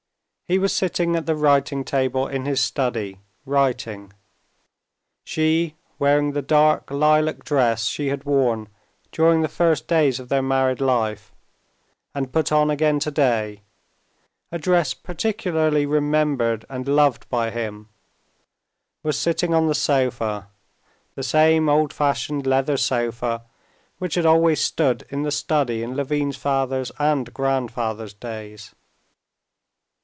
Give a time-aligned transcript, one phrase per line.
[0.47, 4.11] He was sitting at the writing table in his study, writing.
[5.23, 8.67] She, wearing the dark lilac dress she had worn
[9.13, 11.31] during the first days of their married life,
[12.13, 13.61] and put on again today,
[14.51, 17.87] a dress particularly remembered and loved by him,
[19.03, 20.49] was sitting on the sofa,
[21.15, 23.41] the same old fashioned leather sofa
[23.99, 28.75] which had always stood in the study in Levin's father's and grandfather's days.